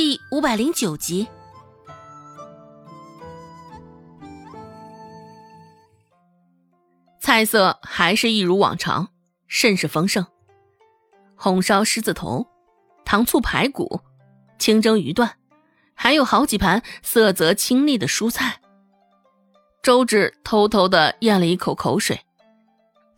[0.00, 1.26] 第五百零九集。
[7.18, 9.08] 菜色还是一如往常，
[9.48, 10.24] 甚是丰盛。
[11.34, 12.46] 红烧狮子头、
[13.04, 14.00] 糖醋排骨、
[14.56, 15.34] 清蒸鱼段，
[15.94, 18.60] 还有好几盘色泽清丽的蔬菜。
[19.82, 22.20] 周芷偷偷的咽了一口口水。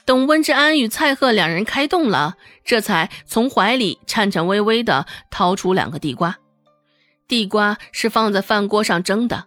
[0.06, 6.38] 等温之安与蔡贺两人开动了，这才从怀里颤颤巍巍的掏出两个地瓜。
[7.30, 9.44] 地瓜是放在饭锅上蒸的，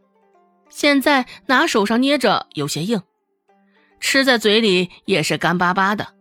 [0.69, 3.01] 现在拿手上捏着有些硬，
[3.99, 6.13] 吃在嘴里也是干巴巴的。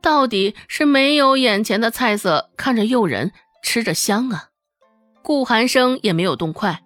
[0.00, 3.32] 到底是没有眼前的菜色看着诱人，
[3.62, 4.48] 吃着香啊！
[5.22, 6.82] 顾寒生也没有动筷，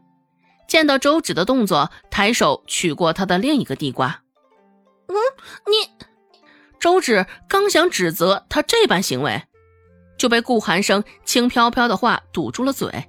[0.66, 4.20] 见到周芷的动作，抬手取过他的另一个地瓜。
[5.06, 5.14] 嗯，
[5.66, 6.06] 你。
[6.80, 9.44] 周芷刚想指责他这般行为，
[10.18, 13.08] 就被顾寒生轻飘飘的话堵住了嘴。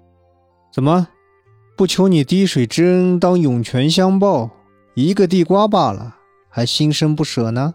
[0.71, 1.07] 怎么，
[1.75, 4.49] 不求你滴水之恩当涌泉相报，
[4.95, 6.17] 一个地瓜罢了，
[6.49, 7.73] 还心生不舍呢？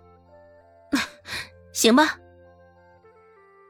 [1.72, 2.18] 行吧。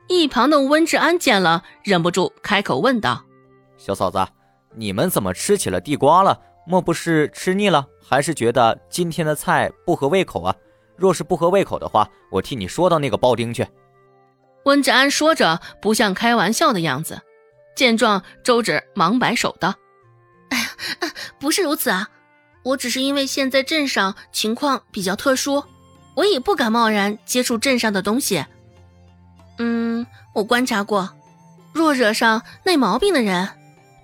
[0.08, 3.24] 一旁的温志安见了，忍不住开口问道
[3.78, 4.26] ：“小嫂子，
[4.74, 6.38] 你们怎么吃起了地瓜了？
[6.66, 10.54] 莫不是吃腻了，还是觉得今天的菜不合胃口啊？”
[10.96, 13.66] 若是不合胃口的话，我替你说到那个包丁去。
[14.64, 17.20] 温志安说着，不像开玩笑的样子。
[17.74, 19.74] 见状，周芷忙摆手道
[20.50, 22.08] ：“哎呀，不是如此啊，
[22.62, 25.64] 我只是因为现在镇上情况比较特殊，
[26.14, 28.44] 我也不敢贸然接触镇上的东西。
[29.58, 31.10] 嗯，我观察过，
[31.72, 33.48] 若惹上那毛病的人，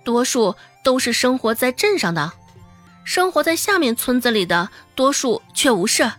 [0.03, 2.33] 多数都是生活在镇上的，
[3.03, 6.11] 生活在下面村子里的多数却无事。”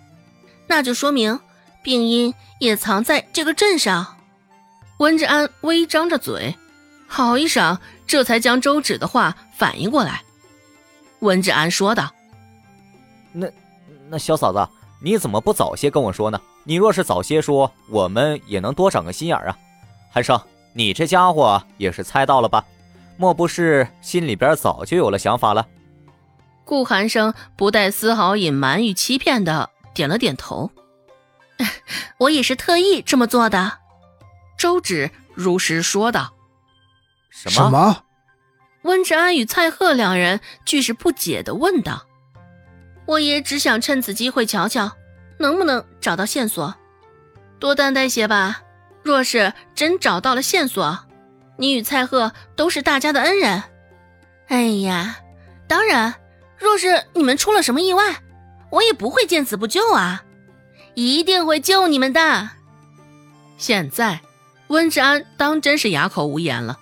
[0.68, 1.40] 那就说明
[1.82, 4.18] 病因也藏在这个镇上。
[4.98, 6.54] 温志安微张着嘴，
[7.12, 10.22] 好一晌，这才将周芷的话反应过来。
[11.18, 12.08] 温志安说道
[13.34, 13.48] ：“那
[14.08, 14.68] 那小嫂子，
[15.02, 16.40] 你怎么不早些跟我说呢？
[16.62, 19.58] 你若是早些说，我们也能多长个心眼啊。”
[20.14, 20.40] 韩生，
[20.72, 22.64] 你这家伙也是猜到了吧？
[23.16, 25.66] 莫不是心里边早就有了想法了？
[26.64, 29.70] 顾寒生不带丝毫隐瞒与欺骗的。
[29.92, 30.70] 点了点头，
[32.18, 33.78] 我也是特意这么做的。
[34.56, 36.32] 周芷如实说道。
[37.30, 38.04] 什么？
[38.82, 42.06] 温志安与蔡贺两人俱是不解的问道。
[43.06, 44.92] 我也只想趁此机会瞧瞧，
[45.38, 46.74] 能不能找到线索，
[47.58, 48.62] 多担待些吧。
[49.02, 51.06] 若是真找到了线索，
[51.56, 53.62] 你与蔡贺都是大家的恩人。
[54.48, 55.18] 哎呀，
[55.66, 56.14] 当然，
[56.58, 58.16] 若是你们出了什么意外。
[58.70, 60.22] 我也不会见死不救啊，
[60.94, 62.50] 一定会救你们的。
[63.58, 64.20] 现在，
[64.68, 66.78] 温志安当真是哑口无言了，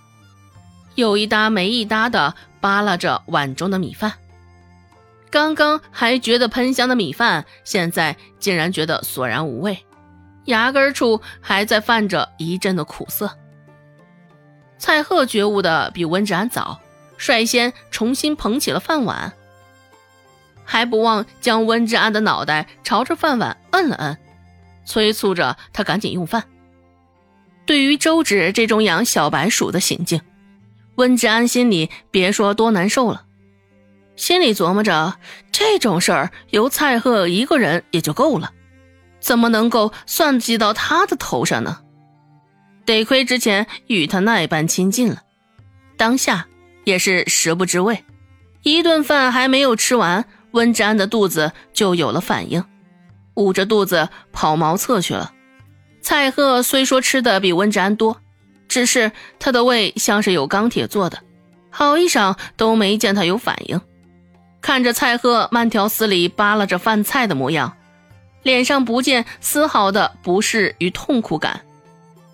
[0.98, 4.14] 有一搭没一搭的扒拉着碗中的米饭。
[5.30, 9.78] 刚刚还觉得喷香的米饭，现在竟然觉得索然无味，
[10.46, 13.30] 牙根处还在泛着一阵的苦涩。
[14.76, 16.80] 蔡贺觉悟的比温志安早，
[17.16, 19.32] 率先重新捧起了饭碗。
[20.64, 24.18] 还不忘将温志安的脑袋朝着饭碗摁了摁，
[24.84, 26.42] 催促着他赶紧用饭。
[27.66, 30.20] 对于周芷这种养小白鼠的行径，
[30.98, 33.22] 温志安心里别说多难受了，
[34.16, 35.16] 心里琢磨着
[35.52, 38.50] 这种事儿由蔡贺一个人也就够了，
[39.20, 41.78] 怎么能够算计到他的头上呢？
[42.84, 45.22] 得亏之前与他那般亲近了，
[45.96, 46.48] 当下
[46.82, 48.04] 也是食不知味，
[48.64, 50.24] 一顿饭还没有吃完。
[50.52, 52.64] 温志安的肚子就有了反应，
[53.34, 55.32] 捂着肚子跑茅厕去了。
[56.00, 58.20] 蔡贺虽说吃的比温志安多，
[58.78, 61.18] 只是他的胃像是有钢铁做的，
[61.68, 63.80] 好一晌都没见他有反应。
[64.60, 67.76] 看着蔡贺慢条斯理扒拉着饭菜的模样，
[68.44, 71.62] 脸上不见丝毫的不适与痛苦感，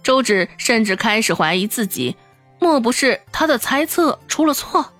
[0.03, 2.15] 周芷甚至开始怀疑自己，
[2.61, 4.93] 莫不是他的猜测出了错？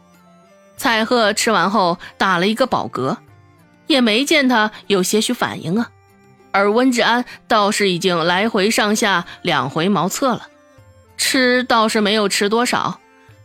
[0.79, 3.19] 蔡贺吃完后打了一个饱嗝，
[3.87, 5.91] 也没见他有些许反应啊。
[6.53, 10.49] 而温志安倒是已经来回上下两回茅厕了，
[11.17, 13.01] 吃倒是没有吃多少，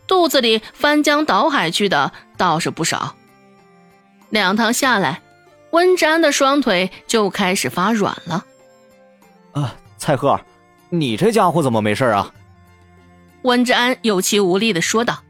[0.06, 3.14] 肚子里翻江倒海去的倒是不少。
[4.28, 5.22] 两趟下来，
[5.70, 8.44] 温志安的双腿就开始发软了。
[9.52, 10.40] 啊，蔡贺，
[10.88, 12.32] 你这家伙怎么没事啊？
[13.42, 15.22] 温志安有气无力的说道。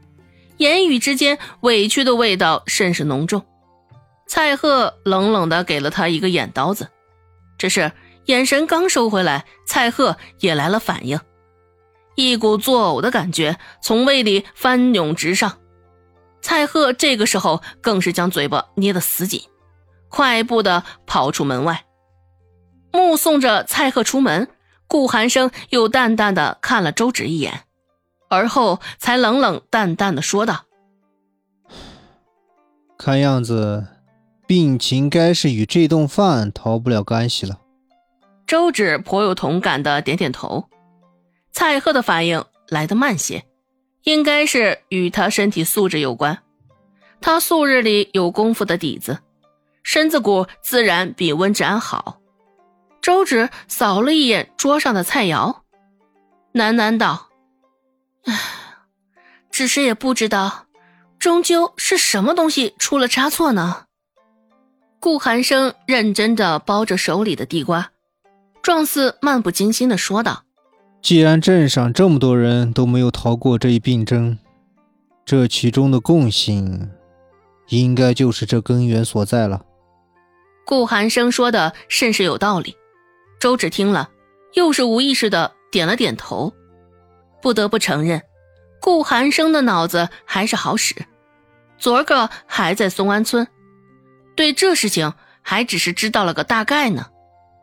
[0.57, 3.43] 言语之间委屈的味道甚是浓重，
[4.27, 6.89] 蔡贺冷冷的给了他一个眼刀子，
[7.57, 7.91] 只是
[8.25, 11.19] 眼神刚收回来，蔡贺也来了反应，
[12.15, 15.57] 一股作呕的感觉从胃里翻涌直上，
[16.41, 19.41] 蔡贺这个时候更是将嘴巴捏得死紧，
[20.09, 21.85] 快步的跑出门外。
[22.91, 24.49] 目送着蔡贺出门，
[24.87, 27.61] 顾寒生又淡淡的看了周芷一眼，
[28.29, 30.65] 而后才冷冷淡淡的说道
[32.99, 33.87] ：“看样子，
[34.45, 37.59] 病情该是与这顿饭逃不了干系了。”
[38.45, 40.67] 周芷颇有同感的点点头。
[41.51, 43.45] 蔡贺的反应来得慢些。
[44.03, 46.41] 应该是与他身体素质有关，
[47.21, 49.19] 他素日里有功夫的底子，
[49.83, 52.19] 身子骨自然比温志安好。
[52.99, 55.55] 周芷扫了一眼桌上的菜肴，
[56.53, 57.29] 喃喃道
[58.25, 58.39] ：“唉，
[59.51, 60.65] 只是也不知道，
[61.19, 63.85] 终究是什么东西出了差错呢。”
[64.99, 67.91] 顾寒生认真的包着手里的地瓜，
[68.63, 70.43] 状似漫不经心的说道。
[71.01, 74.37] 既然镇上这么多人都没有逃过这一病症，
[75.25, 76.91] 这其中的共性，
[77.69, 79.65] 应该就是这根源所在了。
[80.63, 82.75] 顾寒生说的甚是有道理，
[83.39, 84.09] 周芷听了，
[84.53, 86.53] 又是无意识的点了点头。
[87.41, 88.21] 不得不承认，
[88.79, 90.95] 顾寒生的脑子还是好使。
[91.79, 93.47] 昨儿个还在松安村，
[94.35, 95.11] 对这事情
[95.41, 97.07] 还只是知道了个大概呢。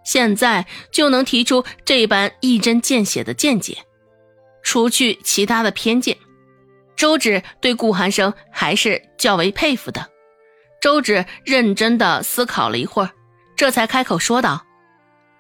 [0.08, 3.76] 现在就能提出这般一针见血的见解，
[4.62, 6.16] 除去其他的偏见，
[6.96, 10.08] 周芷对顾寒生还是较为佩服的。
[10.80, 13.10] 周芷认真的思考了一会儿，
[13.54, 14.64] 这才开口说道：“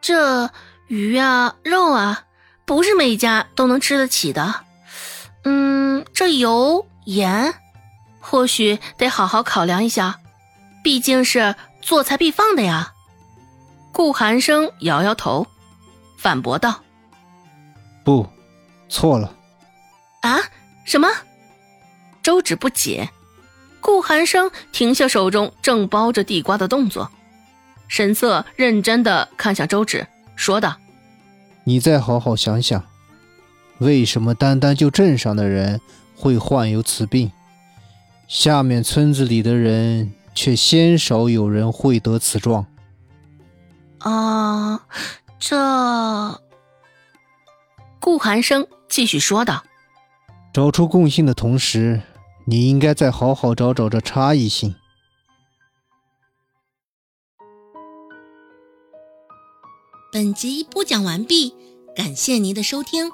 [0.02, 0.50] 这
[0.88, 2.24] 鱼啊、肉啊，
[2.66, 4.66] 不是每家都能吃得起的。
[5.44, 7.54] 嗯，这油盐，
[8.20, 10.18] 或许得好好考量一下，
[10.84, 12.92] 毕竟是做菜必放的呀。”
[13.98, 15.44] 顾寒生摇摇头，
[16.16, 16.84] 反驳道
[18.06, 18.24] ：“不，
[18.88, 19.34] 错了。”
[20.22, 20.38] 啊？
[20.84, 21.08] 什么？
[22.22, 23.10] 周芷不解。
[23.80, 27.10] 顾寒生停下手中正包着地瓜的动作，
[27.88, 30.06] 神色认真的看向周芷，
[30.36, 30.76] 说道
[31.66, 32.80] ：“你再好好想想，
[33.78, 35.80] 为什么单单就镇上的人
[36.14, 37.32] 会患有此病，
[38.28, 42.64] 下面村子里的人却鲜少有人会得此状？”
[44.00, 44.86] 啊，
[45.38, 46.40] 这……
[48.00, 49.64] 顾寒生继续说道
[50.54, 52.00] ：“找出共性的同时，
[52.46, 54.74] 你应该再好好找找这差异性。”
[60.10, 61.54] 本集播讲完毕，
[61.94, 63.10] 感谢您的收听。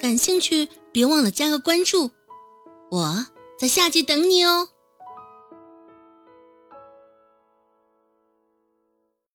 [0.00, 2.10] 感兴趣，别忘了加个关注，
[2.90, 3.26] 我
[3.58, 4.68] 在下集等你哦。